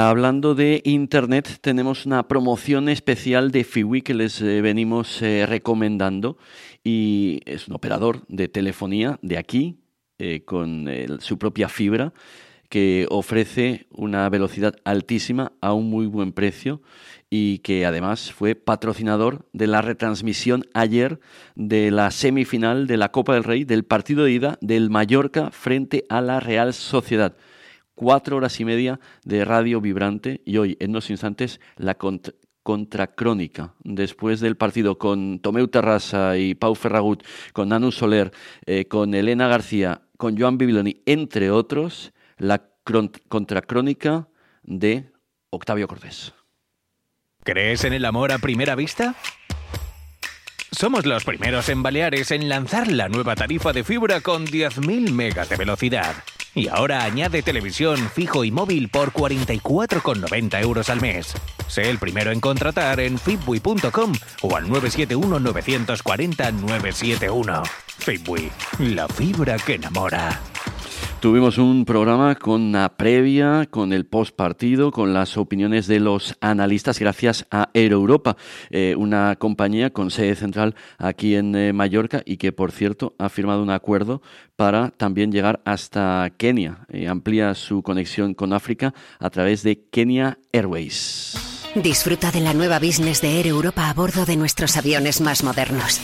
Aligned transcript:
Hablando 0.00 0.54
de 0.54 0.80
Internet, 0.84 1.58
tenemos 1.60 2.06
una 2.06 2.28
promoción 2.28 2.88
especial 2.88 3.50
de 3.50 3.64
Fiwi 3.64 4.02
que 4.02 4.14
les 4.14 4.40
eh, 4.40 4.60
venimos 4.60 5.20
eh, 5.22 5.44
recomendando 5.44 6.38
y 6.84 7.40
es 7.46 7.66
un 7.66 7.74
operador 7.74 8.24
de 8.28 8.46
telefonía 8.46 9.18
de 9.22 9.38
aquí 9.38 9.80
eh, 10.20 10.44
con 10.44 10.88
su 11.18 11.36
propia 11.36 11.68
fibra 11.68 12.12
que 12.68 13.08
ofrece 13.10 13.88
una 13.90 14.28
velocidad 14.28 14.76
altísima 14.84 15.50
a 15.60 15.72
un 15.72 15.90
muy 15.90 16.06
buen 16.06 16.30
precio 16.30 16.80
y 17.28 17.58
que 17.58 17.84
además 17.84 18.30
fue 18.30 18.54
patrocinador 18.54 19.48
de 19.52 19.66
la 19.66 19.82
retransmisión 19.82 20.64
ayer 20.74 21.18
de 21.56 21.90
la 21.90 22.12
semifinal 22.12 22.86
de 22.86 22.98
la 22.98 23.10
Copa 23.10 23.34
del 23.34 23.42
Rey 23.42 23.64
del 23.64 23.82
partido 23.82 24.22
de 24.22 24.30
ida 24.30 24.58
del 24.60 24.90
Mallorca 24.90 25.50
frente 25.50 26.04
a 26.08 26.20
la 26.20 26.38
Real 26.38 26.72
Sociedad. 26.72 27.34
Cuatro 27.98 28.36
horas 28.36 28.60
y 28.60 28.64
media 28.64 29.00
de 29.24 29.44
radio 29.44 29.80
vibrante 29.80 30.40
y 30.44 30.58
hoy, 30.58 30.76
en 30.78 30.90
unos 30.90 31.10
instantes, 31.10 31.60
la 31.74 31.96
contracrónica 32.62 33.74
después 33.82 34.38
del 34.38 34.56
partido 34.56 34.98
con 34.98 35.40
Tomeu 35.40 35.66
Terrassa 35.66 36.38
y 36.38 36.54
Pau 36.54 36.76
Ferragut, 36.76 37.24
con 37.52 37.70
Nanu 37.70 37.90
Soler, 37.90 38.30
eh, 38.66 38.84
con 38.84 39.14
Elena 39.14 39.48
García, 39.48 40.02
con 40.16 40.38
Joan 40.38 40.58
Bibiloni, 40.58 41.02
entre 41.06 41.50
otros, 41.50 42.12
la 42.36 42.62
contracrónica 43.28 44.28
de 44.62 45.10
Octavio 45.50 45.88
Cortés. 45.88 46.34
¿Crees 47.42 47.82
en 47.82 47.94
el 47.94 48.04
amor 48.04 48.30
a 48.30 48.38
primera 48.38 48.76
vista? 48.76 49.16
Somos 50.70 51.04
los 51.04 51.24
primeros 51.24 51.68
en 51.68 51.82
Baleares 51.82 52.30
en 52.30 52.48
lanzar 52.48 52.92
la 52.92 53.08
nueva 53.08 53.34
tarifa 53.34 53.72
de 53.72 53.82
fibra 53.82 54.20
con 54.20 54.46
10.000 54.46 55.10
megas 55.10 55.48
de 55.48 55.56
velocidad. 55.56 56.14
Y 56.54 56.68
ahora 56.68 57.04
añade 57.04 57.42
televisión 57.42 57.98
fijo 58.14 58.44
y 58.44 58.50
móvil 58.50 58.88
por 58.88 59.12
44,90 59.12 60.62
euros 60.62 60.88
al 60.90 61.00
mes. 61.00 61.34
Sé 61.68 61.88
el 61.90 61.98
primero 61.98 62.32
en 62.32 62.40
contratar 62.40 63.00
en 63.00 63.18
fitbui.com 63.18 64.12
o 64.42 64.56
al 64.56 64.66
971-940-971. 64.68 67.62
Fitbui, 67.98 68.50
la 68.78 69.08
fibra 69.08 69.56
que 69.58 69.74
enamora. 69.74 70.40
Tuvimos 71.20 71.58
un 71.58 71.84
programa 71.84 72.36
con 72.36 72.62
una 72.62 72.90
previa, 72.90 73.66
con 73.68 73.92
el 73.92 74.06
post 74.06 74.36
partido, 74.36 74.92
con 74.92 75.12
las 75.12 75.36
opiniones 75.36 75.88
de 75.88 75.98
los 75.98 76.36
analistas, 76.40 77.00
gracias 77.00 77.44
a 77.50 77.70
Europa, 77.74 78.36
eh, 78.70 78.94
una 78.96 79.34
compañía 79.34 79.90
con 79.90 80.12
sede 80.12 80.36
central 80.36 80.76
aquí 80.96 81.34
en 81.34 81.56
eh, 81.56 81.72
Mallorca 81.72 82.22
y 82.24 82.36
que, 82.36 82.52
por 82.52 82.70
cierto, 82.70 83.16
ha 83.18 83.30
firmado 83.30 83.64
un 83.64 83.70
acuerdo 83.70 84.22
para 84.54 84.90
también 84.90 85.32
llegar 85.32 85.60
hasta 85.64 86.30
Kenia. 86.36 86.86
Eh, 86.88 87.08
amplía 87.08 87.52
su 87.56 87.82
conexión 87.82 88.34
con 88.34 88.52
África 88.52 88.94
a 89.18 89.28
través 89.30 89.64
de 89.64 89.88
Kenya 89.90 90.38
Airways. 90.52 91.36
Disfruta 91.74 92.30
de 92.30 92.40
la 92.40 92.54
nueva 92.54 92.78
business 92.78 93.20
de 93.22 93.40
Air 93.40 93.52
a 93.74 93.92
bordo 93.92 94.24
de 94.24 94.36
nuestros 94.36 94.76
aviones 94.76 95.20
más 95.20 95.42
modernos. 95.42 96.00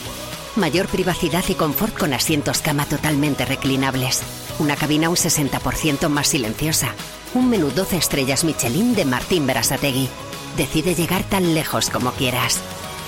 Mayor 0.55 0.87
privacidad 0.87 1.43
y 1.49 1.53
confort 1.55 1.97
con 1.97 2.13
asientos 2.13 2.61
cama 2.61 2.85
totalmente 2.85 3.45
reclinables 3.45 4.23
una 4.59 4.75
cabina 4.75 5.09
un 5.09 5.15
60% 5.15 6.09
más 6.09 6.27
silenciosa, 6.27 6.93
un 7.33 7.49
menú 7.49 7.71
12 7.71 7.97
estrellas 7.97 8.43
Michelin 8.43 8.95
de 8.95 9.05
Martín 9.05 9.45
Berasategui. 9.45 10.07
Decide 10.57 10.95
llegar 10.95 11.23
tan 11.23 11.53
lejos 11.53 11.89
como 11.89 12.11
quieras. 12.11 12.61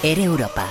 Air 0.04 0.20
Europa. 0.20 0.68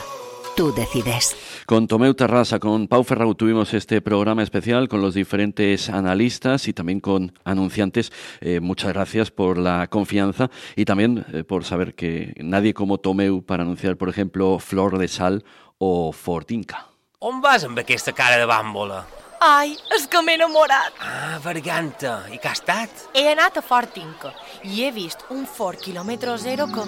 Tú 0.55 0.73
decides. 0.75 1.37
Con 1.67 1.87
Tomeu 1.87 2.15
Terrasa, 2.15 2.59
con 2.59 2.89
Pau 2.89 3.05
Ferrau 3.05 3.35
tuvimos 3.35 3.75
este 3.75 4.01
programa 4.01 4.43
especial 4.43 4.89
con 4.89 5.03
los 5.03 5.15
diferentes 5.15 5.91
analistas 5.91 6.69
y 6.69 6.73
también 6.73 7.01
con 7.01 7.33
anunciantes. 7.45 8.13
Eh, 8.41 8.61
muchas 8.61 8.93
gracias 8.93 9.31
por 9.31 9.59
la 9.59 9.89
confianza 9.89 10.51
y 10.77 10.85
también 10.85 11.27
eh, 11.33 11.45
por 11.45 11.65
saber 11.65 11.95
que 11.95 12.35
nadie 12.39 12.73
como 12.73 12.99
Tomeu 12.99 13.43
para 13.43 13.65
anunciar, 13.65 13.97
por 13.97 14.09
ejemplo, 14.09 14.59
Flor 14.59 14.97
de 14.99 15.09
Sal 15.09 15.45
o 15.79 16.13
Fortinca. 16.13 16.87
On 17.21 17.41
vas 17.41 17.65
amb 17.65 17.79
aquesta 17.79 18.13
cara 18.13 18.37
de 18.41 18.47
bàmbola? 18.49 19.05
Ai, 19.41 19.75
és 19.93 20.07
que 20.09 20.21
m'he 20.25 20.35
enamorat. 20.39 20.95
Ah, 21.01 21.39
Berganta. 21.45 22.23
I 22.33 22.39
que 22.41 22.49
ha 22.49 22.55
estat? 22.57 22.91
He 23.15 23.27
anat 23.29 23.59
a 23.59 23.63
Fort 23.63 23.97
Inca 24.01 24.33
i 24.65 24.85
he 24.85 24.91
vist 24.91 25.27
un 25.31 25.45
Fort 25.47 25.83
quilòmetre 25.85 26.37
zero 26.41 26.67
que... 26.73 26.85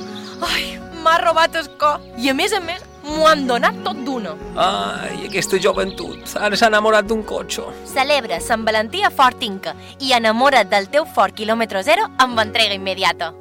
Ai, 0.48 0.78
m'ha 1.04 1.18
robat 1.20 1.58
el 1.60 1.68
cor. 1.80 2.00
I 2.16 2.30
a 2.32 2.34
més 2.34 2.54
a 2.56 2.60
més, 2.64 2.80
m'ho 3.04 3.26
han 3.28 3.44
donat 3.46 3.82
tot 3.84 4.00
d'una. 4.06 4.32
Ai, 4.56 5.26
aquesta 5.28 5.60
joventut. 5.60 6.24
Ara 6.40 6.56
s'ha 6.56 6.70
enamorat 6.72 7.08
d'un 7.08 7.20
cotxe. 7.28 7.66
Celebra 7.92 8.40
Sant 8.40 8.64
Valentí 8.64 9.04
a 9.04 9.12
Fort 9.12 9.44
Inca 9.44 9.76
i 10.00 10.14
enamora't 10.16 10.72
del 10.72 10.88
teu 10.88 11.04
Fort 11.04 11.36
quilòmetre 11.36 11.84
zero 11.84 12.08
amb 12.16 12.40
entrega 12.40 12.74
immediata. 12.80 13.34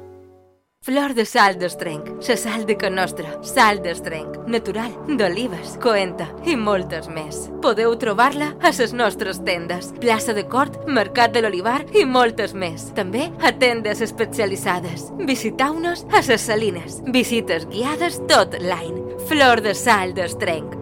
Flor 0.88 1.12
de 1.12 1.26
sal 1.28 1.58
d'estrenc, 1.60 2.06
sa 2.24 2.32
sal 2.40 2.62
de 2.64 2.72
Can 2.80 2.94
Nostra, 2.96 3.34
sal 3.44 3.82
d'estrenc, 3.84 4.38
natural, 4.48 4.94
d'olives, 5.20 5.74
coenta 5.82 6.30
i 6.48 6.54
moltes 6.56 7.10
més. 7.12 7.42
Podeu 7.60 7.92
trobar-la 8.00 8.54
a 8.64 8.72
les 8.72 8.94
nostres 8.96 9.42
tendes, 9.44 9.90
plaça 10.00 10.32
de 10.32 10.46
Cort, 10.48 10.80
Mercat 10.88 11.36
de 11.36 11.44
l'Olivar 11.44 11.82
i 11.92 12.06
moltes 12.08 12.56
més. 12.56 12.88
També 12.96 13.28
a 13.44 13.52
tendes 13.52 14.00
especialitzades. 14.08 15.10
Visitau-nos 15.28 16.06
a 16.08 16.24
les 16.24 16.48
Salines. 16.48 17.02
Visites 17.12 17.68
guiades 17.68 18.22
tot 18.24 18.56
l'any. 18.64 18.96
Flor 19.28 19.60
de 19.60 19.76
sal 19.76 20.16
d'estrenc. 20.16 20.77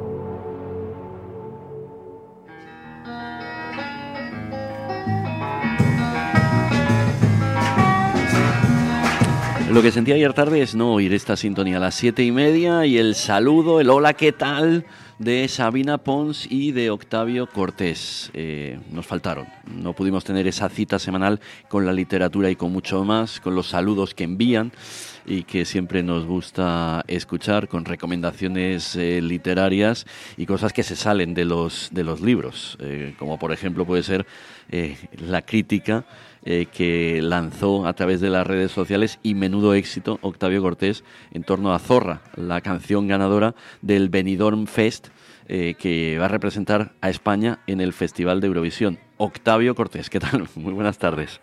Lo 9.77 9.83
que 9.83 9.93
sentí 9.93 10.11
ayer 10.11 10.33
tarde 10.33 10.63
es 10.63 10.75
no 10.75 10.95
oír 10.95 11.13
esta 11.13 11.37
sintonía 11.37 11.77
a 11.77 11.81
las 11.81 11.95
siete 11.95 12.25
y 12.25 12.33
media 12.33 12.87
y 12.87 12.97
el 12.97 13.15
saludo, 13.15 13.79
el 13.79 13.91
hola, 13.91 14.15
¿qué 14.15 14.33
tal? 14.33 14.87
de 15.19 15.49
Sabina 15.49 15.99
Pons 15.99 16.47
y 16.51 16.73
de 16.73 16.89
Octavio 16.89 17.47
Cortés. 17.47 18.31
Eh, 18.33 18.79
nos 18.91 19.07
faltaron. 19.07 19.47
No 19.67 19.93
pudimos 19.93 20.25
tener 20.25 20.47
esa 20.47 20.71
cita 20.71 20.99
semanal 20.99 21.41
con 21.69 21.85
la 21.85 21.93
literatura 21.93 22.49
y 22.51 22.57
con 22.57 22.73
mucho 22.73 23.05
más, 23.05 23.39
con 23.39 23.55
los 23.55 23.69
saludos 23.69 24.15
que 24.15 24.25
envían 24.25 24.73
y 25.27 25.43
que 25.43 25.65
siempre 25.65 26.03
nos 26.03 26.25
gusta 26.25 27.05
escuchar 27.09 27.69
con 27.69 27.85
recomendaciones 27.85 28.97
eh, 28.97 29.21
literarias 29.21 30.07
y 30.37 30.47
cosas 30.47 30.73
que 30.73 30.83
se 30.83 30.97
salen 30.97 31.35
de 31.35 31.45
los, 31.45 31.91
de 31.93 32.05
los 32.05 32.21
libros, 32.21 32.79
eh, 32.81 33.15
como 33.19 33.39
por 33.39 33.53
ejemplo 33.53 33.85
puede 33.85 34.03
ser 34.03 34.27
la 35.19 35.43
crítica 35.43 36.05
eh, 36.49 36.67
que 36.67 37.21
lanzó 37.23 37.89
a 37.89 37.93
través 37.95 38.21
de 38.21 38.31
las 38.31 38.47
redes 38.47 38.71
sociales 38.71 39.19
y 39.25 39.35
menudo 39.35 39.75
éxito 39.75 40.21
Octavio 40.23 40.63
Cortés 40.63 41.03
en 41.33 41.43
torno 41.43 41.75
a 41.75 41.81
Zorra, 41.81 42.23
la 42.37 42.61
canción 42.61 43.09
ganadora 43.09 43.57
del 43.83 44.11
Benidorm 44.11 44.69
Fest 44.69 45.09
eh, 45.49 45.75
que 45.77 46.19
va 46.21 46.27
a 46.27 46.29
representar 46.29 46.93
a 47.01 47.11
España 47.11 47.59
en 47.67 47.81
el 47.81 47.93
Festival 47.93 48.41
de 48.41 48.47
Eurovisión. 48.47 49.01
Octavio 49.17 49.75
Cortés, 49.75 50.09
¿qué 50.09 50.21
tal? 50.21 50.49
Muy 50.55 50.73
buenas 50.73 50.99
tardes. 50.99 51.41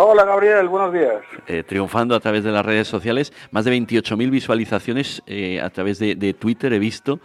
Hola 0.00 0.24
Gabriel, 0.24 0.68
buenos 0.68 0.92
días. 0.92 1.24
Eh, 1.48 1.64
triunfando 1.64 2.14
a 2.14 2.20
través 2.20 2.44
de 2.44 2.52
las 2.52 2.64
redes 2.64 2.86
sociales, 2.86 3.32
más 3.50 3.64
de 3.64 3.72
28.000 3.72 4.30
visualizaciones 4.30 5.24
a 5.60 5.70
través 5.70 5.98
de, 5.98 6.36
Twitter 6.38 6.72
he 6.72 6.78
visto 6.78 7.18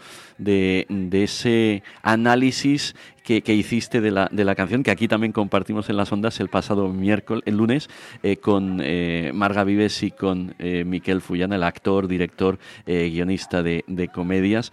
de, 0.43 0.85
de 0.89 1.23
ese 1.23 1.83
análisis 2.01 2.95
que, 3.23 3.53
hiciste 3.53 4.01
de 4.01 4.11
la, 4.11 4.27
de 4.31 4.43
la, 4.43 4.55
canción, 4.55 4.83
que 4.83 4.91
aquí 4.91 5.07
también 5.07 5.31
compartimos 5.31 5.89
en 5.89 5.97
las 5.97 6.11
ondas 6.11 6.39
el 6.39 6.49
pasado 6.49 6.89
miércoles, 6.89 7.43
el 7.45 7.57
lunes, 7.57 7.89
eh, 8.21 8.37
con 8.37 8.81
eh, 8.83 9.31
Marga 9.33 9.63
Vives 9.63 10.03
y 10.03 10.11
con 10.11 10.55
eh, 10.59 10.83
Miquel 10.85 11.21
Fullana, 11.21 11.55
el 11.55 11.63
actor, 11.63 12.07
director, 12.07 12.59
eh, 12.85 13.09
guionista 13.09 13.63
de, 13.63 13.83
de 13.87 14.07
comedias. 14.09 14.71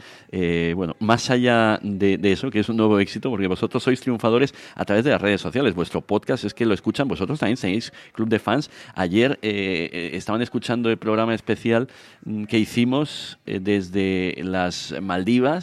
bueno, 0.75 0.97
más 0.99 1.31
allá 1.31 1.79
de, 1.83 2.19
eso, 2.25 2.51
que 2.51 2.61
es 2.61 2.69
un 2.69 2.77
nuevo 2.77 2.99
éxito, 2.99 3.31
porque 3.31 3.47
vosotros 3.47 3.83
sois 3.83 4.01
triunfadores 4.01 4.55
a 4.75 4.85
través 4.85 5.05
de 5.05 5.11
las 5.11 5.21
redes 5.21 5.41
sociales. 5.41 5.75
Vuestro 5.75 6.01
podcast 6.01 6.45
es 6.45 6.55
que 6.55 6.67
lo 6.67 6.75
escuchan, 6.75 7.07
vosotros 7.09 7.39
también 7.39 7.59
tenéis 7.59 7.93
Club 8.13 8.29
de 8.29 8.39
Fans. 8.39 8.71
Ayer 8.95 9.39
estaban 9.43 10.43
escuchando 10.43 10.91
el 10.91 10.97
programa 10.97 11.35
especial 11.35 11.89
mm, 12.25 12.45
que 12.45 12.59
hicimos 12.59 13.39
desde 13.47 14.35
las 14.43 14.95
Maldivas 15.01 15.60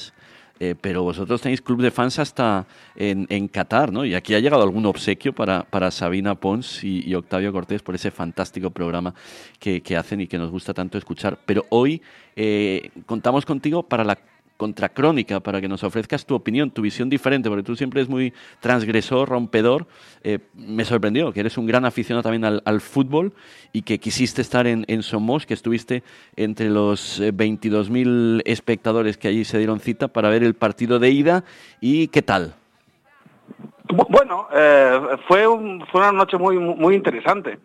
eh, 0.60 0.76
pero 0.80 1.04
vosotros 1.04 1.42
tenéis 1.42 1.62
club 1.62 1.82
de 1.82 1.92
fans 1.92 2.18
hasta 2.18 2.66
en, 2.96 3.28
en, 3.30 3.48
Qatar, 3.48 3.92
¿no? 3.92 4.06
Y 4.06 4.16
aquí 4.16 4.34
ha 4.34 4.40
llegado 4.40 4.64
algún 4.64 4.86
obsequio 4.88 5.34
para, 5.34 5.64
para 5.64 5.92
Sabina 5.92 6.36
Pons 6.36 6.84
y, 6.84 7.14
Octavio 7.14 7.52
Cortés 7.52 7.84
por 7.84 7.94
ese 7.94 8.10
fantástico 8.10 8.72
programa 8.72 9.14
que, 9.60 9.82
que, 9.82 9.96
hacen 9.96 10.22
y 10.22 10.28
que 10.28 10.40
nos 10.40 10.50
gusta 10.50 10.74
tanto 10.74 10.98
escuchar. 10.98 11.38
Pero 11.46 11.66
hoy 11.70 12.02
eh, 12.36 12.90
contamos 13.06 13.46
contigo 13.46 13.84
para 13.84 14.04
la 14.04 14.18
contracrónica 14.58 15.40
para 15.40 15.62
que 15.62 15.68
nos 15.68 15.84
ofrezcas 15.84 16.26
tu 16.26 16.36
opinión, 16.36 16.72
tu 16.72 16.82
visión 16.82 17.10
diferente, 17.10 17.48
porque 17.48 17.64
tú 17.64 17.76
siempre 17.76 18.02
eres 18.02 18.10
muy 18.10 18.34
transgresor, 18.60 19.30
rompedor. 19.30 19.88
Eh, 20.24 20.40
me 20.56 20.84
sorprendió 20.84 21.32
que 21.32 21.40
eres 21.40 21.58
un 21.58 21.68
gran 21.68 21.86
aficionado 21.86 22.24
también 22.24 22.62
al, 22.64 22.82
fútbol 22.82 23.34
y 23.72 23.84
que 23.84 24.00
quisiste 24.00 24.42
estar 24.42 24.68
en, 24.68 25.04
Somos, 25.04 25.46
que 25.46 25.54
estuviste 25.54 26.04
entre 26.36 26.70
los 26.70 27.22
22.000 27.22 28.40
eh, 28.40 28.52
espectadores 28.52 29.18
que 29.18 29.28
allí 29.28 29.46
se 29.46 29.58
dieron 29.58 29.80
cita 29.80 30.08
para 30.08 30.30
ver 30.30 30.44
el 30.44 30.56
partido 30.56 31.00
de 31.00 31.12
ida. 31.12 31.44
¿Y 31.80 32.08
qué 32.08 32.22
tal? 32.22 32.56
Bueno, 34.10 34.48
eh, 34.54 35.00
fue, 35.28 35.46
fue 35.92 36.02
una 36.02 36.12
noche 36.12 36.38
muy, 36.38 36.58
muy 36.58 36.96
interesante. 36.96 37.60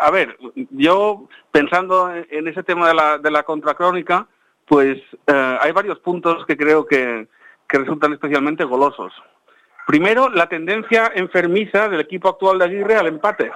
A 0.00 0.10
ver, 0.12 0.36
yo 0.70 1.28
pensando 1.50 2.12
en 2.14 2.48
ese 2.48 2.62
tema 2.62 2.88
de 2.88 2.94
la, 2.94 3.18
de 3.18 3.30
la 3.30 3.42
contracrónica, 3.42 4.26
pues 4.66 4.98
eh, 5.26 5.58
hay 5.60 5.72
varios 5.72 5.98
puntos 6.00 6.44
que 6.46 6.56
creo 6.56 6.86
que, 6.86 7.28
que 7.68 7.78
resultan 7.78 8.12
especialmente 8.12 8.64
golosos. 8.64 9.12
Primero, 9.86 10.30
la 10.30 10.48
tendencia 10.48 11.12
enfermiza 11.14 11.88
del 11.88 12.00
equipo 12.00 12.28
actual 12.28 12.58
de 12.58 12.64
Aguirre 12.64 12.96
al 12.96 13.06
empate. 13.06 13.50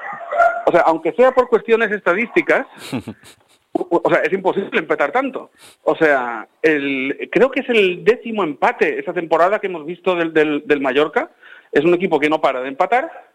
O 0.66 0.70
sea, 0.70 0.82
aunque 0.82 1.12
sea 1.12 1.32
por 1.32 1.48
cuestiones 1.48 1.90
estadísticas, 1.90 2.66
o 3.72 4.10
sea, 4.10 4.20
es 4.20 4.32
imposible 4.32 4.78
empatar 4.78 5.12
tanto. 5.12 5.50
O 5.84 5.96
sea, 5.96 6.46
el, 6.60 7.28
creo 7.32 7.50
que 7.50 7.60
es 7.60 7.68
el 7.70 8.04
décimo 8.04 8.44
empate 8.44 8.98
esa 8.98 9.14
temporada 9.14 9.58
que 9.58 9.68
hemos 9.68 9.86
visto 9.86 10.14
del, 10.14 10.32
del, 10.32 10.80
Mallorca. 10.80 11.30
Es 11.72 11.84
un 11.84 11.94
equipo 11.94 12.20
que 12.20 12.28
no 12.28 12.40
para 12.40 12.60
de 12.60 12.68
empatar 12.68 13.27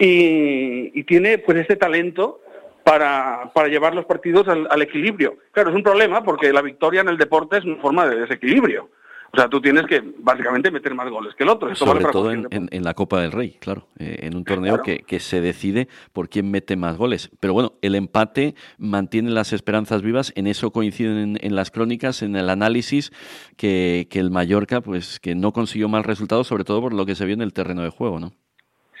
y, 0.00 0.98
y 0.98 1.04
tiene 1.04 1.38
pues 1.38 1.58
este 1.58 1.76
talento 1.76 2.40
para, 2.82 3.52
para 3.54 3.68
llevar 3.68 3.94
los 3.94 4.06
partidos 4.06 4.48
al, 4.48 4.66
al, 4.70 4.82
equilibrio. 4.82 5.36
Claro, 5.52 5.70
es 5.70 5.76
un 5.76 5.82
problema 5.82 6.24
porque 6.24 6.52
la 6.52 6.62
victoria 6.62 7.02
en 7.02 7.08
el 7.08 7.18
deporte 7.18 7.58
es 7.58 7.64
una 7.64 7.76
forma 7.76 8.08
de 8.08 8.20
desequilibrio. 8.20 8.88
O 9.32 9.36
sea, 9.36 9.48
tú 9.48 9.60
tienes 9.60 9.86
que 9.86 10.02
básicamente 10.18 10.72
meter 10.72 10.92
más 10.94 11.08
goles 11.08 11.34
que 11.36 11.44
el 11.44 11.50
otro. 11.50 11.72
Sobre 11.76 12.04
todo 12.06 12.32
en, 12.32 12.48
en, 12.50 12.82
la 12.82 12.94
Copa 12.94 13.20
del 13.20 13.30
Rey, 13.30 13.58
claro, 13.60 13.86
eh, 13.98 14.20
en 14.22 14.34
un 14.34 14.44
torneo 14.44 14.82
que, 14.82 15.00
que, 15.00 15.20
se 15.20 15.40
decide 15.40 15.86
por 16.12 16.28
quién 16.28 16.50
mete 16.50 16.74
más 16.74 16.96
goles. 16.96 17.30
Pero 17.38 17.52
bueno, 17.52 17.74
el 17.80 17.94
empate 17.94 18.56
mantiene 18.78 19.30
las 19.30 19.52
esperanzas 19.52 20.02
vivas, 20.02 20.32
en 20.34 20.48
eso 20.48 20.72
coinciden 20.72 21.38
en, 21.40 21.54
las 21.54 21.70
crónicas, 21.70 22.22
en 22.22 22.34
el 22.34 22.50
análisis, 22.50 23.12
que, 23.56 24.08
que 24.10 24.18
el 24.18 24.32
Mallorca, 24.32 24.80
pues 24.80 25.20
que 25.20 25.36
no 25.36 25.52
consiguió 25.52 25.88
mal 25.88 26.02
resultado, 26.02 26.42
sobre 26.42 26.64
todo 26.64 26.80
por 26.80 26.92
lo 26.92 27.06
que 27.06 27.14
se 27.14 27.24
vio 27.24 27.34
en 27.34 27.42
el 27.42 27.52
terreno 27.52 27.82
de 27.82 27.90
juego, 27.90 28.18
¿no? 28.18 28.32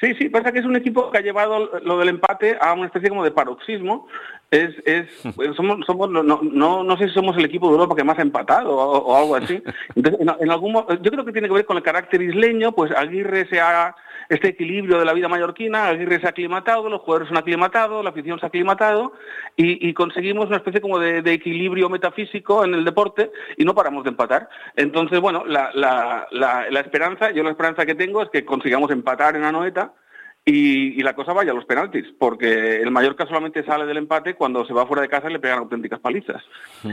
Sí, 0.00 0.14
sí, 0.14 0.28
pasa 0.30 0.50
que 0.50 0.60
es 0.60 0.64
un 0.64 0.76
equipo 0.76 1.10
que 1.10 1.18
ha 1.18 1.22
llevado 1.22 1.78
lo 1.84 1.98
del 1.98 2.08
empate 2.08 2.56
a 2.58 2.72
una 2.72 2.86
especie 2.86 3.10
como 3.10 3.22
de 3.22 3.32
paroxismo. 3.32 4.08
Es, 4.50 4.70
es, 4.86 5.06
somos, 5.56 5.84
somos 5.86 6.10
no, 6.10 6.22
no, 6.22 6.82
no 6.82 6.96
sé 6.96 7.08
si 7.08 7.14
somos 7.14 7.36
el 7.36 7.44
equipo 7.44 7.68
de 7.68 7.74
Europa 7.74 7.94
que 7.94 8.04
más 8.04 8.18
ha 8.18 8.22
empatado 8.22 8.74
o, 8.74 9.16
algo 9.16 9.36
así. 9.36 9.62
Entonces, 9.94 10.20
en, 10.20 10.50
algún, 10.50 10.72
yo 10.72 11.10
creo 11.10 11.24
que 11.24 11.32
tiene 11.32 11.48
que 11.48 11.54
ver 11.54 11.66
con 11.66 11.76
el 11.76 11.82
carácter 11.82 12.22
isleño, 12.22 12.72
pues 12.72 12.90
Aguirre 12.92 13.46
se 13.48 13.60
ha 13.60 13.94
este 14.28 14.48
equilibrio 14.48 14.98
de 14.98 15.04
la 15.04 15.12
vida 15.12 15.28
mallorquina, 15.28 15.88
Aguirre 15.88 16.20
se 16.20 16.26
ha 16.26 16.30
aclimatado, 16.30 16.88
los 16.88 17.00
jugadores 17.00 17.28
se 17.28 17.34
han 17.34 17.38
aclimatado, 17.38 18.02
la 18.02 18.10
afición 18.10 18.38
se 18.38 18.46
ha 18.46 18.48
aclimatado 18.48 19.12
y, 19.56 19.92
conseguimos 19.94 20.46
una 20.46 20.56
especie 20.56 20.80
como 20.80 20.98
de, 20.98 21.18
equilibrio 21.32 21.88
metafísico 21.88 22.64
en 22.64 22.74
el 22.74 22.84
deporte 22.84 23.30
y 23.56 23.64
no 23.64 23.74
paramos 23.74 24.04
de 24.04 24.10
empatar. 24.10 24.48
Entonces, 24.76 25.20
bueno, 25.20 25.44
la, 25.46 25.70
la, 25.74 26.26
la, 26.30 26.80
esperanza, 26.80 27.30
yo 27.30 27.42
la 27.42 27.50
esperanza 27.50 27.84
que 27.84 27.94
tengo 27.94 28.22
es 28.22 28.30
que 28.30 28.44
consigamos 28.44 28.90
empatar 28.90 29.36
en 29.36 29.44
Anoeta 29.44 29.92
y, 30.50 31.02
la 31.02 31.14
cosa 31.14 31.32
vaya 31.32 31.52
a 31.52 31.54
los 31.54 31.64
penaltis, 31.64 32.06
porque 32.18 32.80
el 32.82 32.90
Mallorca 32.90 33.26
solamente 33.26 33.64
sale 33.64 33.86
del 33.86 33.98
empate 33.98 34.34
cuando 34.34 34.64
se 34.64 34.72
va 34.72 34.86
fuera 34.86 35.02
de 35.02 35.08
casa 35.08 35.28
y 35.28 35.32
le 35.32 35.38
pegan 35.38 35.60
auténticas 35.60 36.00
palizas. 36.00 36.42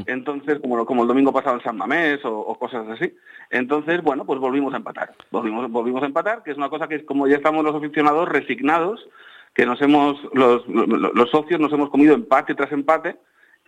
Entonces, 0.05 0.59
como, 0.59 0.85
como 0.85 1.01
el 1.01 1.07
domingo 1.07 1.33
pasado 1.33 1.57
en 1.57 1.63
San 1.63 1.77
Mamés 1.77 2.19
o, 2.23 2.57
cosas 2.59 2.87
así. 2.89 3.13
Entonces, 3.49 4.01
bueno, 4.01 4.25
pues 4.25 4.39
volvimos 4.39 4.73
a 4.73 4.77
empatar. 4.77 5.13
Volvimos, 5.31 5.69
volvimos 5.71 6.03
a 6.03 6.07
empatar, 6.07 6.43
que 6.43 6.51
es 6.51 6.57
una 6.57 6.69
cosa 6.69 6.87
que 6.87 6.95
es 6.95 7.03
como 7.03 7.27
ya 7.27 7.37
estamos 7.37 7.63
los 7.63 7.75
aficionados 7.75 8.29
resignados, 8.29 9.07
que 9.53 9.65
nos 9.65 9.81
hemos, 9.81 10.17
los, 10.33 10.67
los 10.67 11.29
socios 11.29 11.59
nos 11.59 11.73
hemos 11.73 11.89
comido 11.89 12.13
empate 12.13 12.53
tras 12.53 12.71
empate, 12.71 13.17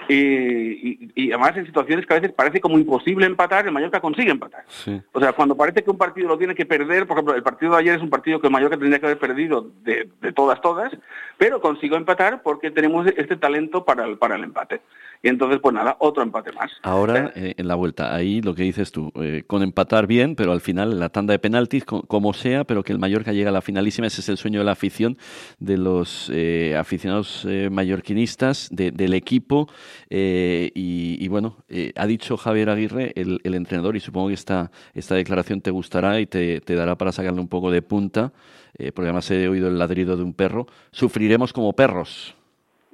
y, 0.07 1.31
además 1.31 1.57
en 1.57 1.65
situaciones 1.65 2.05
que 2.05 2.13
a 2.13 2.19
veces 2.19 2.33
parece 2.33 2.61
como 2.61 2.79
imposible 2.79 3.25
empatar, 3.25 3.65
el 3.65 3.71
Mallorca 3.71 3.99
consigue 3.99 4.31
empatar. 4.31 4.63
O 5.11 5.19
sea, 5.19 5.33
cuando 5.33 5.55
parece 5.55 5.83
que 5.83 5.91
un 5.91 5.97
partido 5.97 6.27
lo 6.27 6.37
tiene 6.37 6.55
que 6.55 6.65
perder, 6.65 7.05
por 7.05 7.17
ejemplo, 7.17 7.35
el 7.35 7.43
partido 7.43 7.73
de 7.73 7.79
ayer 7.79 7.95
es 7.95 8.01
un 8.01 8.09
partido 8.09 8.39
que 8.39 8.47
el 8.47 8.53
Mallorca 8.53 8.77
tendría 8.77 8.99
que 8.99 9.05
haber 9.05 9.19
perdido 9.19 9.67
de, 9.83 10.09
todas, 10.33 10.61
todas, 10.61 10.91
pero 11.37 11.61
consiguió 11.61 11.97
empatar 11.97 12.41
porque 12.41 12.71
tenemos 12.71 13.07
este 13.07 13.35
talento 13.35 13.85
para 13.85 14.05
el, 14.05 14.17
para 14.17 14.35
el 14.35 14.43
empate. 14.43 14.81
Y 15.21 15.27
entonces, 15.27 15.59
pues 15.61 15.75
nada, 15.75 15.97
otro 15.99 16.23
empate 16.23 16.53
más. 16.53 16.71
Ahora, 16.81 17.33
eh, 17.35 17.53
en 17.57 17.67
la 17.67 17.75
vuelta, 17.75 18.15
ahí 18.15 18.41
lo 18.41 18.55
que 18.55 18.63
dices 18.63 18.93
tú, 18.93 19.11
eh, 19.15 19.43
con 19.45 19.63
empatar 19.63 20.07
bien, 20.07 20.35
pero 20.35 20.53
al 20.53 20.61
final 20.61 20.93
en 20.93 20.99
la 20.99 21.09
tanda 21.09 21.33
de 21.33 21.39
penaltis, 21.39 21.83
como 21.83 22.33
sea, 22.33 22.63
pero 22.63 22.83
que 22.83 22.93
el 22.93 22.99
Mallorca 22.99 23.33
llega 23.33 23.49
a 23.49 23.51
la 23.51 23.61
finalísima, 23.61 24.07
ese 24.07 24.21
es 24.21 24.29
el 24.29 24.37
sueño 24.37 24.59
de 24.59 24.65
la 24.65 24.71
afición, 24.71 25.17
de 25.59 25.77
los 25.77 26.31
eh, 26.33 26.75
aficionados 26.77 27.45
mallorquinistas, 27.69 28.69
del 28.71 29.13
equipo. 29.13 29.67
Y, 30.09 31.27
bueno, 31.27 31.57
ha 31.95 32.07
dicho 32.07 32.37
Javier 32.37 32.69
Aguirre, 32.69 33.11
el, 33.15 33.53
entrenador, 33.53 33.97
y 33.97 33.99
supongo 33.99 34.29
que 34.29 34.35
esta, 34.35 34.71
esta 34.93 35.15
declaración 35.15 35.59
te 35.59 35.71
gustará 35.71 36.21
y 36.21 36.27
te, 36.27 36.61
te 36.61 36.75
dará 36.75 36.97
para 36.97 37.11
sacarle 37.11 37.41
un 37.41 37.49
poco 37.49 37.71
de 37.71 37.81
punta, 37.81 38.31
porque 38.93 39.07
además 39.07 39.29
he 39.31 39.49
oído 39.49 39.67
el 39.67 39.77
ladrido 39.77 40.15
de 40.15 40.23
un 40.23 40.33
perro, 40.33 40.67
sufriremos 40.91 41.51
como 41.51 41.73
perros. 41.73 42.35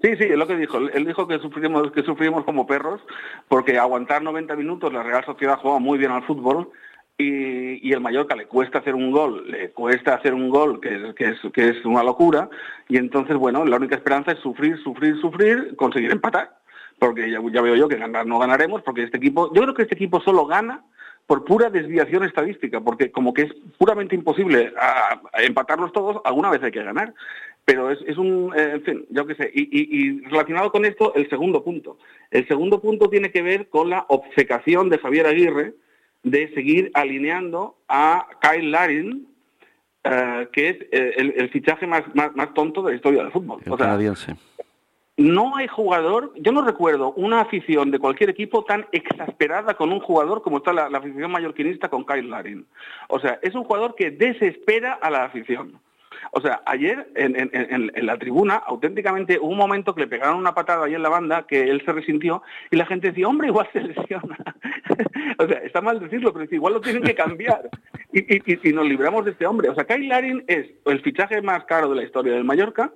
Sí, 0.05 0.15
sí, 0.17 0.25
es 0.25 0.37
lo 0.37 0.45
que 0.45 0.55
dijo. 0.55 0.77
Él 0.77 1.03
dijo 1.03 1.27
que 1.27 1.39
sufrimos, 1.39 1.91
que 1.91 2.03
sufrimos 2.03 2.43
como 2.43 2.67
perros 2.67 3.01
porque 3.47 3.79
aguantar 3.79 4.21
90 4.21 4.55
minutos 4.55 4.93
la 4.93 5.01
Real 5.01 5.25
Sociedad 5.25 5.57
juega 5.59 5.79
muy 5.79 5.97
bien 5.97 6.11
al 6.11 6.21
fútbol 6.27 6.69
y, 7.17 7.91
el 7.91 8.01
Mallorca 8.01 8.35
le 8.35 8.45
cuesta 8.45 8.77
hacer 8.79 8.93
un 8.93 9.09
gol, 9.09 9.49
le 9.49 9.71
cuesta 9.71 10.13
hacer 10.13 10.35
un 10.35 10.51
gol 10.51 10.79
que, 10.79 11.11
es, 11.17 11.39
que 11.51 11.69
es 11.69 11.83
una 11.85 12.03
locura 12.03 12.49
y 12.87 12.97
entonces, 12.97 13.35
bueno, 13.35 13.65
la 13.65 13.77
única 13.77 13.95
esperanza 13.95 14.33
es 14.33 14.39
sufrir, 14.41 14.77
sufrir, 14.83 15.19
sufrir, 15.21 15.75
conseguir 15.75 16.11
empatar. 16.11 16.55
Porque 16.99 17.31
ya, 17.31 17.39
ya 17.51 17.61
veo 17.63 17.75
yo 17.75 17.87
que 17.87 17.97
ganar 17.97 18.27
no 18.27 18.37
ganaremos 18.37 18.83
porque 18.83 19.01
este 19.01 19.17
equipo, 19.17 19.51
yo 19.55 19.63
creo 19.63 19.73
que 19.73 19.81
este 19.81 19.95
equipo 19.95 20.21
solo 20.21 20.45
gana 20.45 20.83
por 21.27 21.43
pura 21.43 21.69
desviación 21.69 22.23
estadística, 22.23 22.79
porque 22.81 23.11
como 23.11 23.33
que 23.33 23.43
es 23.43 23.53
puramente 23.77 24.15
imposible 24.15 24.73
a, 24.79 25.19
empatarlos 25.41 25.91
todos, 25.91 26.21
alguna 26.23 26.51
vez 26.51 26.61
hay 26.61 26.71
que 26.71 26.83
ganar. 26.83 27.13
Pero 27.65 27.89
es, 27.91 27.99
es 28.05 28.17
un, 28.17 28.53
eh, 28.55 28.71
en 28.75 28.83
fin, 28.83 29.05
yo 29.09 29.25
qué 29.25 29.35
sé. 29.35 29.51
Y, 29.53 29.67
y, 29.71 30.19
relacionado 30.21 30.71
con 30.71 30.85
esto, 30.85 31.13
el 31.15 31.27
segundo 31.29 31.63
punto. 31.63 31.97
El 32.29 32.47
segundo 32.47 32.79
punto 32.79 33.09
tiene 33.09 33.31
que 33.31 33.41
ver 33.41 33.69
con 33.69 33.89
la 33.89 34.05
obcecación 34.07 34.89
de 34.89 34.99
Javier 34.99 35.25
Aguirre 35.25 35.73
de 36.23 36.53
seguir 36.53 36.91
alineando 36.93 37.77
a 37.87 38.27
Kyle 38.41 38.71
Larin, 38.71 39.27
eh, 40.03 40.47
que 40.51 40.69
es 40.69 40.77
eh, 40.91 41.33
el, 41.35 41.49
fichaje 41.49 41.87
más, 41.87 42.03
más, 42.13 42.53
tonto 42.53 42.83
de 42.83 42.91
la 42.91 42.95
historia 42.95 43.23
del 43.23 43.31
fútbol. 43.31 43.61
o 43.67 43.77
sea, 43.77 43.97
no 45.17 45.55
hay 45.55 45.67
jugador, 45.67 46.33
yo 46.35 46.51
no 46.51 46.61
recuerdo 46.61 47.13
una 47.13 47.39
afición 47.39 47.89
de 47.89 47.99
cualquier 47.99 48.29
equipo 48.29 48.65
tan 48.65 48.85
exasperada 48.91 49.75
con 49.75 49.93
un 49.93 50.01
jugador 50.01 50.41
como 50.41 50.57
está 50.57 50.73
la, 50.73 50.85
afición 50.85 51.31
mallorquinista 51.31 51.89
con 51.89 52.05
Kyle 52.05 52.29
Larin. 52.29 52.65
O 53.07 53.19
sea, 53.19 53.39
es 53.41 53.55
un 53.55 53.63
jugador 53.63 53.95
que 53.95 54.11
desespera 54.11 54.93
a 54.93 55.09
la 55.09 55.23
afición. 55.23 55.79
O 56.31 56.41
sea, 56.41 56.61
ayer 56.65 57.07
en, 57.15 58.05
la 58.05 58.17
tribuna, 58.17 58.55
auténticamente 58.55 59.39
hubo 59.39 59.51
un 59.51 59.57
momento 59.57 59.93
que 59.93 60.01
le 60.01 60.07
pegaron 60.07 60.37
una 60.37 60.53
patada 60.53 60.85
ahí 60.85 60.95
en 60.95 61.03
la 61.03 61.09
banda, 61.09 61.45
que 61.47 61.63
él 61.63 61.83
se 61.85 61.93
resintió, 61.93 62.43
y 62.71 62.75
la 62.75 62.85
gente 62.85 63.09
decía, 63.09 63.27
hombre, 63.27 63.47
igual 63.47 63.67
se 63.73 63.81
lesiona. 63.81 64.37
o 65.39 65.47
sea, 65.47 65.57
está 65.59 65.81
mal 65.81 65.99
decirlo, 65.99 66.33
pero 66.33 66.45
igual 66.49 66.73
lo 66.73 66.81
tienen 66.81 67.03
que 67.03 67.15
cambiar. 67.15 67.69
Y, 68.11 68.41
nos 68.73 68.85
libramos 68.85 69.25
de 69.25 69.31
este 69.31 69.45
hombre. 69.45 69.69
O 69.69 69.75
sea, 69.75 69.85
Kyle 69.85 70.07
Larin 70.07 70.43
es 70.47 70.67
el 70.85 71.01
fichaje 71.01 71.41
más 71.41 71.65
caro 71.65 71.89
de 71.89 71.95
la 71.95 72.03
historia 72.03 72.33
del 72.33 72.43
Mallorca, 72.43 72.91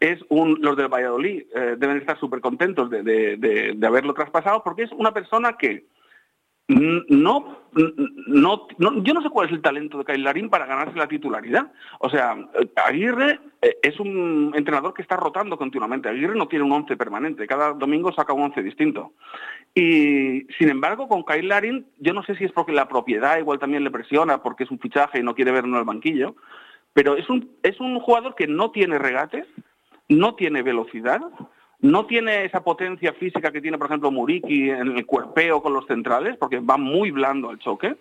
es 0.00 0.18
un, 0.28 0.58
los 0.60 0.76
del 0.76 0.88
Valladolid 0.88 1.44
eh, 1.54 1.76
deben 1.78 1.96
estar 1.96 2.18
súper 2.20 2.40
contentos 2.40 2.90
de, 2.90 3.02
de, 3.02 3.86
haberlo 3.86 4.12
traspasado 4.12 4.62
porque 4.62 4.82
es 4.82 4.92
una 4.92 5.14
persona 5.14 5.56
que 5.56 5.86
no, 6.68 7.58
no, 7.76 8.66
yo 9.02 9.14
no 9.14 9.22
sé 9.22 9.30
cuál 9.30 9.46
es 9.46 9.52
el 9.52 9.62
talento 9.62 9.98
de 9.98 10.04
Kyle 10.04 10.24
Larín 10.24 10.50
para 10.50 10.66
ganarse 10.66 10.98
la 10.98 11.06
titularidad. 11.06 11.70
O 12.00 12.10
sea, 12.10 12.36
Aguirre 12.84 13.38
eh, 13.62 13.76
es 13.82 14.00
un 14.00 14.52
entrenador 14.56 14.92
que 14.92 15.02
está 15.02 15.16
rotando 15.16 15.56
continuamente. 15.58 16.08
Aguirre 16.08 16.34
no 16.34 16.48
tiene 16.48 16.64
un 16.64 16.72
once 16.72 16.96
permanente, 16.96 17.46
cada 17.46 17.72
domingo 17.72 18.12
saca 18.12 18.32
un 18.32 18.42
once 18.42 18.62
distinto. 18.62 19.12
Y 19.74 20.46
sin 20.58 20.70
embargo, 20.70 21.06
con 21.06 21.24
Kyle 21.24 21.46
Larín, 21.46 21.86
yo 21.98 22.12
no 22.12 22.24
sé 22.24 22.34
si 22.34 22.44
es 22.44 22.52
porque 22.52 22.72
la 22.72 22.88
propiedad 22.88 23.38
igual 23.38 23.58
también 23.58 23.84
le 23.84 23.90
presiona, 23.90 24.42
porque 24.42 24.64
es 24.64 24.70
un 24.70 24.80
fichaje 24.80 25.20
y 25.20 25.22
no 25.22 25.34
quiere 25.34 25.52
verlo 25.52 25.74
en 25.74 25.80
el 25.80 25.84
banquillo, 25.84 26.34
pero 26.94 27.16
es 27.16 27.28
un, 27.28 27.50
es 27.62 27.78
un 27.78 28.00
jugador 28.00 28.34
que 28.34 28.46
no 28.48 28.70
tiene 28.70 28.98
regate, 28.98 29.44
no 30.08 30.34
tiene 30.34 30.62
velocidad, 30.62 31.20
no 31.80 32.06
tiene 32.06 32.44
esa 32.44 32.62
potencia 32.62 33.12
física 33.14 33.52
que 33.52 33.60
tiene, 33.60 33.78
por 33.78 33.86
ejemplo, 33.86 34.10
Muriki 34.10 34.70
en 34.70 34.96
el 34.96 35.06
cuerpeo 35.06 35.62
con 35.62 35.74
los 35.74 35.86
centrales, 35.86 36.36
porque 36.36 36.60
va 36.60 36.76
muy 36.76 37.10
blando 37.10 37.50
al 37.50 37.58
choque. 37.58 37.96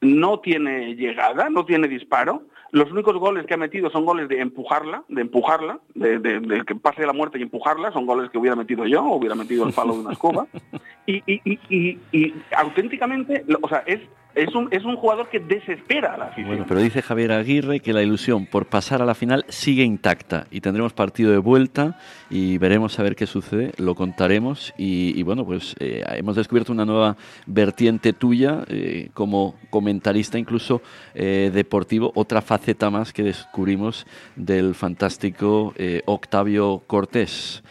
No 0.00 0.40
tiene 0.40 0.94
llegada, 0.96 1.50
no 1.50 1.64
tiene 1.64 1.88
disparo. 1.88 2.42
Los 2.72 2.90
únicos 2.92 3.16
goles 3.16 3.46
que 3.46 3.54
ha 3.54 3.58
metido 3.58 3.90
son 3.90 4.04
goles 4.04 4.28
de 4.28 4.40
empujarla, 4.40 5.02
de 5.08 5.22
empujarla, 5.22 5.80
de, 5.94 6.62
que 6.66 6.74
pase 6.76 7.00
de 7.00 7.06
la 7.06 7.12
muerte 7.12 7.38
y 7.38 7.42
empujarla. 7.42 7.92
Son 7.92 8.06
goles 8.06 8.30
que 8.30 8.38
hubiera 8.38 8.56
metido 8.56 8.86
yo, 8.86 9.02
hubiera 9.02 9.34
metido 9.34 9.66
el 9.66 9.74
palo 9.74 9.94
de 9.94 10.00
una 10.00 10.12
escoba. 10.12 10.46
Y, 11.06 11.24
y, 11.26 11.58
y, 11.68 11.98
y 12.12 12.34
auténticamente, 12.54 13.44
o 13.60 13.68
sea, 13.68 13.82
es 13.84 13.98
Es 14.34 14.54
un, 14.54 14.68
es 14.70 14.84
un 14.84 14.96
jugador 14.96 15.28
que 15.28 15.40
desespera 15.40 16.14
a 16.14 16.18
la 16.18 16.24
afición. 16.26 16.48
Bueno, 16.48 16.64
pero 16.68 16.80
dice 16.80 17.02
Javier 17.02 17.32
Aguirre 17.32 17.80
que 17.80 17.92
la 17.92 18.02
ilusión 18.02 18.46
por 18.46 18.66
pasar 18.66 19.02
a 19.02 19.04
la 19.04 19.14
final 19.14 19.44
sigue 19.48 19.82
intacta 19.82 20.46
y 20.50 20.60
tendremos 20.60 20.92
partido 20.92 21.32
de 21.32 21.38
vuelta 21.38 21.98
y 22.30 22.58
veremos 22.58 22.98
a 22.98 23.02
ver 23.02 23.16
qué 23.16 23.26
sucede, 23.26 23.72
lo 23.78 23.94
contaremos 23.94 24.72
y, 24.78 25.20
bueno, 25.24 25.44
pues 25.44 25.74
eh, 25.80 26.04
hemos 26.14 26.36
descubierto 26.36 26.72
una 26.72 26.84
nueva 26.84 27.16
vertiente 27.46 28.12
tuya 28.12 28.64
eh, 28.68 29.10
como 29.14 29.56
comentarista 29.68 30.38
incluso 30.38 30.80
eh, 31.14 31.50
deportivo, 31.52 32.12
otra 32.14 32.40
faceta 32.40 32.88
más 32.88 33.12
que 33.12 33.24
descubrimos 33.24 34.06
del 34.36 34.74
fantástico 34.74 35.74
Octavio 36.06 36.82
Cortés. 36.86 37.62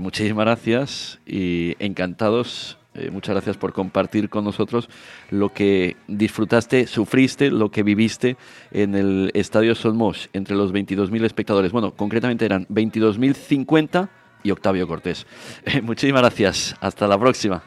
Muchísimas 0.00 0.46
gracias 0.46 1.20
y 1.26 1.74
encantados 1.78 2.78
eh, 2.98 3.10
muchas 3.10 3.34
gracias 3.34 3.56
por 3.56 3.72
compartir 3.72 4.28
con 4.28 4.44
nosotros 4.44 4.88
lo 5.30 5.50
que 5.50 5.96
disfrutaste, 6.08 6.86
sufriste, 6.86 7.50
lo 7.50 7.70
que 7.70 7.82
viviste 7.82 8.36
en 8.70 8.94
el 8.94 9.30
Estadio 9.34 9.74
Solmos 9.74 10.30
entre 10.32 10.56
los 10.56 10.72
22.000 10.72 11.24
espectadores. 11.24 11.72
Bueno, 11.72 11.92
concretamente 11.92 12.44
eran 12.44 12.66
22.050 12.68 14.08
y 14.42 14.50
Octavio 14.50 14.86
Cortés. 14.86 15.26
Eh, 15.66 15.80
muchísimas 15.80 16.22
gracias. 16.22 16.76
Hasta 16.80 17.08
la 17.08 17.18
próxima. 17.18 17.62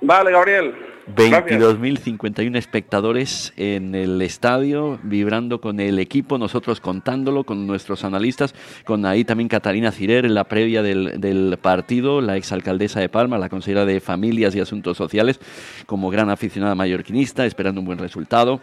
Vale, 0.00 0.30
Gabriel. 0.30 0.74
Gracias. 1.06 1.60
22.051 1.60 2.56
espectadores 2.56 3.52
en 3.56 3.94
el 3.94 4.20
estadio, 4.22 4.98
vibrando 5.02 5.60
con 5.60 5.78
el 5.78 5.98
equipo, 5.98 6.36
nosotros 6.36 6.80
contándolo 6.80 7.44
con 7.44 7.66
nuestros 7.66 8.04
analistas, 8.04 8.54
con 8.84 9.06
ahí 9.06 9.24
también 9.24 9.48
Catalina 9.48 9.92
Cirer 9.92 10.24
en 10.24 10.34
la 10.34 10.44
previa 10.44 10.82
del, 10.82 11.20
del 11.20 11.58
partido, 11.62 12.20
la 12.20 12.36
exalcaldesa 12.36 13.00
de 13.00 13.08
Palma, 13.08 13.38
la 13.38 13.48
consejera 13.48 13.84
de 13.84 14.00
Familias 14.00 14.54
y 14.56 14.60
Asuntos 14.60 14.96
Sociales, 14.96 15.38
como 15.86 16.10
gran 16.10 16.28
aficionada 16.28 16.74
mallorquinista, 16.74 17.46
esperando 17.46 17.80
un 17.80 17.86
buen 17.86 17.98
resultado 17.98 18.60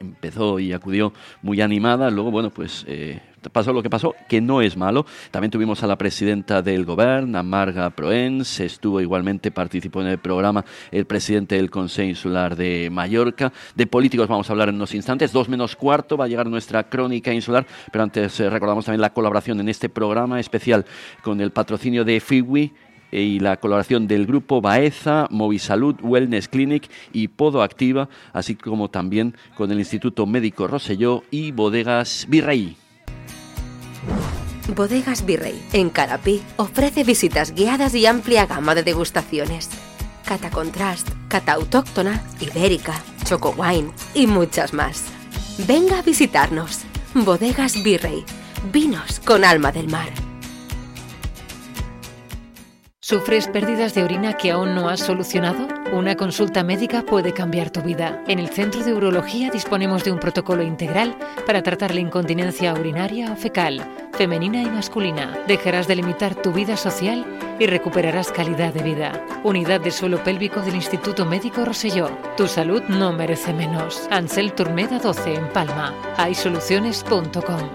empezó 0.00 0.58
y 0.58 0.72
acudió 0.72 1.12
muy 1.42 1.60
animada. 1.60 2.10
Luego, 2.10 2.30
bueno, 2.30 2.50
pues 2.50 2.84
eh, 2.88 3.20
pasó 3.52 3.72
lo 3.72 3.82
que 3.82 3.90
pasó, 3.90 4.14
que 4.28 4.40
no 4.40 4.60
es 4.62 4.76
malo. 4.76 5.06
También 5.30 5.50
tuvimos 5.50 5.82
a 5.82 5.86
la 5.86 5.96
presidenta 5.96 6.62
del 6.62 6.84
gobierno, 6.84 7.42
Marga 7.42 7.90
Proens, 7.90 8.60
estuvo 8.60 9.00
igualmente, 9.00 9.50
participó 9.50 10.00
en 10.00 10.08
el 10.08 10.18
programa 10.18 10.64
el 10.90 11.06
presidente 11.06 11.56
del 11.56 11.70
Consejo 11.70 12.08
Insular 12.08 12.56
de 12.56 12.88
Mallorca. 12.90 13.52
De 13.74 13.86
políticos 13.86 14.28
vamos 14.28 14.48
a 14.48 14.52
hablar 14.52 14.68
en 14.68 14.76
unos 14.76 14.94
instantes. 14.94 15.32
Dos 15.32 15.48
menos 15.48 15.76
cuarto 15.76 16.16
va 16.16 16.24
a 16.24 16.28
llegar 16.28 16.46
nuestra 16.46 16.88
crónica 16.88 17.32
insular, 17.32 17.66
pero 17.92 18.04
antes 18.04 18.38
eh, 18.40 18.50
recordamos 18.50 18.84
también 18.84 19.00
la 19.00 19.12
colaboración 19.12 19.60
en 19.60 19.68
este 19.68 19.88
programa 19.88 20.40
especial 20.40 20.84
con 21.22 21.40
el 21.40 21.50
patrocinio 21.50 22.04
de 22.04 22.20
Fiwi 22.20 22.72
y 23.10 23.40
la 23.40 23.56
colaboración 23.56 24.06
del 24.06 24.26
grupo 24.26 24.60
Baeza, 24.60 25.26
Movisalud, 25.30 25.96
Wellness 26.02 26.48
Clinic 26.48 26.90
y 27.12 27.28
Podo 27.28 27.62
Activa, 27.62 28.08
así 28.32 28.54
como 28.54 28.88
también 28.88 29.34
con 29.56 29.70
el 29.70 29.78
Instituto 29.78 30.26
Médico 30.26 30.66
Roselló 30.66 31.22
y 31.30 31.52
Bodegas 31.52 32.26
Virrey. 32.28 32.76
Bodegas 34.74 35.24
Virrey, 35.24 35.58
en 35.72 35.88
Carapí, 35.90 36.42
ofrece 36.56 37.02
visitas 37.04 37.52
guiadas 37.52 37.94
y 37.94 38.06
amplia 38.06 38.46
gama 38.46 38.74
de 38.74 38.82
degustaciones. 38.82 39.70
Cata 40.26 40.50
Contrast, 40.50 41.08
Cata 41.28 41.52
Autóctona, 41.52 42.22
Ibérica, 42.40 43.02
Choco 43.24 43.54
Wine 43.56 43.90
y 44.14 44.26
muchas 44.26 44.74
más. 44.74 45.04
Venga 45.66 45.98
a 45.98 46.02
visitarnos. 46.02 46.82
Bodegas 47.14 47.82
Virrey, 47.82 48.24
vinos 48.70 49.20
con 49.20 49.44
alma 49.44 49.72
del 49.72 49.88
mar. 49.88 50.27
¿Sufres 53.08 53.48
pérdidas 53.48 53.94
de 53.94 54.02
orina 54.02 54.34
que 54.34 54.50
aún 54.50 54.74
no 54.74 54.90
has 54.90 55.00
solucionado? 55.00 55.66
Una 55.94 56.14
consulta 56.14 56.62
médica 56.62 57.00
puede 57.00 57.32
cambiar 57.32 57.70
tu 57.70 57.80
vida. 57.80 58.22
En 58.28 58.38
el 58.38 58.50
Centro 58.50 58.84
de 58.84 58.92
Urología 58.92 59.48
disponemos 59.50 60.04
de 60.04 60.12
un 60.12 60.18
protocolo 60.18 60.62
integral 60.62 61.16
para 61.46 61.62
tratar 61.62 61.94
la 61.94 62.00
incontinencia 62.00 62.74
urinaria 62.74 63.32
o 63.32 63.36
fecal, 63.36 63.82
femenina 64.12 64.60
y 64.60 64.66
masculina. 64.66 65.42
Dejarás 65.48 65.88
de 65.88 65.96
limitar 65.96 66.34
tu 66.34 66.52
vida 66.52 66.76
social 66.76 67.24
y 67.58 67.66
recuperarás 67.66 68.30
calidad 68.30 68.74
de 68.74 68.82
vida. 68.82 69.24
Unidad 69.42 69.80
de 69.80 69.90
suelo 69.90 70.22
pélvico 70.22 70.60
del 70.60 70.74
Instituto 70.74 71.24
Médico 71.24 71.64
Roselló. 71.64 72.10
Tu 72.36 72.46
salud 72.46 72.82
no 72.90 73.14
merece 73.14 73.54
menos. 73.54 74.06
Ansel 74.10 74.52
Turmeda 74.52 74.98
12 74.98 75.34
en 75.34 75.48
Palma. 75.54 75.94
Haysoluciones.com. 76.18 77.70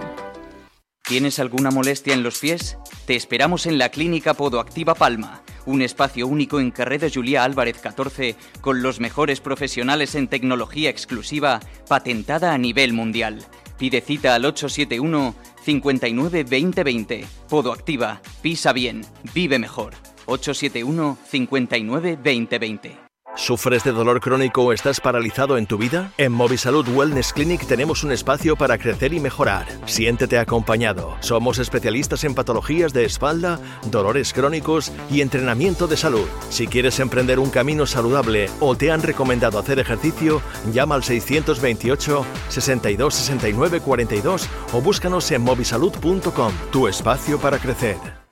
¿Tienes 1.03 1.39
alguna 1.39 1.71
molestia 1.71 2.13
en 2.13 2.21
los 2.21 2.37
pies? 2.37 2.77
Te 3.05 3.15
esperamos 3.15 3.65
en 3.65 3.77
la 3.77 3.89
Clínica 3.89 4.33
Podoactiva 4.33 4.95
Palma, 4.95 5.43
un 5.65 5.81
espacio 5.81 6.25
único 6.25 6.61
en 6.61 6.71
Carrera 6.71 7.09
Juliá 7.13 7.43
Álvarez 7.43 7.79
14 7.79 8.37
con 8.61 8.81
los 8.81 9.01
mejores 9.01 9.41
profesionales 9.41 10.15
en 10.15 10.29
tecnología 10.29 10.89
exclusiva 10.89 11.59
patentada 11.89 12.53
a 12.53 12.57
nivel 12.57 12.93
mundial. 12.93 13.43
Pide 13.77 13.99
cita 13.99 14.35
al 14.35 14.45
871 14.45 15.35
59 15.65 16.45
20 16.45 16.83
20. 16.83 17.25
Podoactiva, 17.49 18.21
pisa 18.41 18.71
bien, 18.71 19.01
vive 19.33 19.59
mejor. 19.59 19.95
871 20.25 21.17
59 21.29 22.17
20 22.23 22.59
20. 22.59 23.02
¿Sufres 23.35 23.83
de 23.83 23.91
dolor 23.91 24.21
crónico 24.21 24.61
o 24.61 24.73
estás 24.73 24.99
paralizado 24.99 25.57
en 25.57 25.65
tu 25.65 25.77
vida? 25.77 26.11
En 26.17 26.31
Movisalud 26.31 26.87
Wellness 26.87 27.33
Clinic 27.33 27.65
tenemos 27.65 28.03
un 28.03 28.11
espacio 28.11 28.55
para 28.55 28.77
crecer 28.77 29.11
y 29.11 29.19
mejorar. 29.19 29.65
Siéntete 29.85 30.37
acompañado. 30.37 31.17
Somos 31.19 31.57
especialistas 31.57 32.23
en 32.25 32.35
patologías 32.35 32.93
de 32.93 33.05
espalda, 33.05 33.59
dolores 33.89 34.33
crónicos 34.33 34.91
y 35.09 35.21
entrenamiento 35.21 35.87
de 35.87 35.97
salud. 35.97 36.27
Si 36.49 36.67
quieres 36.67 36.99
emprender 36.99 37.39
un 37.39 37.49
camino 37.49 37.87
saludable 37.87 38.49
o 38.59 38.75
te 38.75 38.91
han 38.91 39.01
recomendado 39.01 39.57
hacer 39.57 39.79
ejercicio, 39.79 40.41
llama 40.71 40.93
al 40.95 41.03
628 41.03 42.25
62 42.49 43.15
69 43.15 43.81
42 43.81 44.47
o 44.73 44.81
búscanos 44.81 45.31
en 45.31 45.41
movisalud.com. 45.41 46.53
Tu 46.71 46.87
espacio 46.87 47.39
para 47.39 47.57
crecer. 47.57 48.22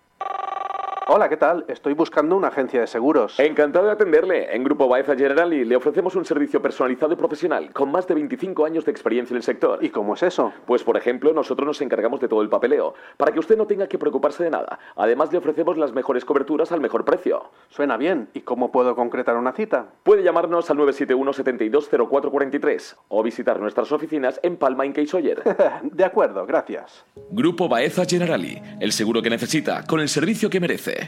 Hola, 1.14 1.28
¿qué 1.28 1.36
tal? 1.36 1.66
Estoy 1.68 1.94
buscando 1.94 2.38
una 2.38 2.48
agencia 2.48 2.80
de 2.80 2.88
seguros. 2.88 3.38
Encantado 3.38 3.88
de 3.88 3.92
atenderle. 3.92 4.56
En 4.56 4.64
Grupo 4.64 4.88
Baeza 4.88 5.14
Generali 5.14 5.66
le 5.66 5.76
ofrecemos 5.76 6.16
un 6.16 6.24
servicio 6.24 6.62
personalizado 6.62 7.12
y 7.12 7.18
profesional 7.18 7.74
con 7.74 7.92
más 7.92 8.08
de 8.08 8.14
25 8.14 8.64
años 8.64 8.86
de 8.86 8.92
experiencia 8.92 9.34
en 9.34 9.38
el 9.40 9.44
sector. 9.44 9.84
¿Y 9.84 9.90
cómo 9.90 10.14
es 10.14 10.24
eso? 10.24 10.54
Pues, 10.66 10.86
por 10.86 10.96
ejemplo, 10.96 11.34
nosotros 11.34 11.68
nos 11.68 11.82
encargamos 11.82 12.22
de 12.22 12.30
todo 12.30 12.42
el 12.42 12.48
papeleo 12.48 12.94
para 13.18 13.34
que 13.34 13.40
usted 13.40 13.58
no 13.58 13.68
tenga 13.68 13.88
que 13.88 13.98
preocuparse 13.98 14.46
de 14.46 14.52
nada. 14.52 14.80
Además, 14.96 15.34
le 15.34 15.40
ofrecemos 15.40 15.78
las 15.78 15.92
mejores 15.92 16.24
coberturas 16.24 16.72
al 16.72 16.80
mejor 16.80 17.04
precio. 17.04 17.44
Suena 17.68 17.98
bien. 17.98 18.30
¿Y 18.34 18.40
cómo 18.40 18.72
puedo 18.72 18.96
concretar 18.96 19.36
una 19.36 19.52
cita? 19.52 19.88
Puede 20.04 20.24
llamarnos 20.24 20.70
al 20.70 20.78
971 20.78 21.34
720443 21.34 22.98
o 23.10 23.22
visitar 23.22 23.60
nuestras 23.60 23.92
oficinas 23.92 24.40
en 24.44 24.56
Palma 24.56 24.86
y 24.86 25.06
Sawyer. 25.06 25.44
de 25.84 26.06
acuerdo, 26.06 26.46
gracias. 26.46 27.04
Grupo 27.32 27.68
Baeza 27.68 28.06
Generali, 28.06 28.62
el 28.80 28.94
seguro 28.94 29.22
que 29.22 29.30
necesita 29.30 29.84
con 29.86 30.00
el 30.00 30.08
servicio 30.08 30.50
que 30.50 30.62
merece. 30.62 31.01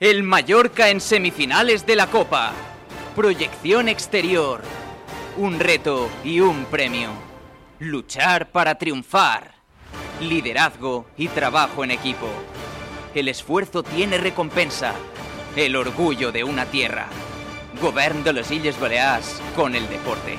El 0.00 0.22
Mallorca 0.22 0.90
en 0.90 1.00
semifinales 1.00 1.84
de 1.84 1.96
la 1.96 2.06
Copa. 2.06 2.52
Proyección 3.16 3.88
exterior. 3.88 4.62
Un 5.36 5.58
reto 5.58 6.08
y 6.22 6.38
un 6.38 6.66
premio. 6.66 7.10
Luchar 7.80 8.52
para 8.52 8.76
triunfar. 8.76 9.54
Liderazgo 10.20 11.06
y 11.16 11.26
trabajo 11.26 11.82
en 11.82 11.90
equipo. 11.90 12.28
El 13.12 13.26
esfuerzo 13.26 13.82
tiene 13.82 14.18
recompensa. 14.18 14.92
El 15.56 15.74
orgullo 15.74 16.30
de 16.30 16.44
una 16.44 16.66
tierra. 16.66 17.08
Govern 17.82 18.22
de 18.22 18.34
les 18.34 18.52
Illes 18.52 18.78
Balears 18.78 19.42
con 19.56 19.74
el 19.74 19.88
deporte. 19.88 20.36